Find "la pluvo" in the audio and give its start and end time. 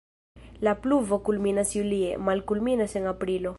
0.67-1.19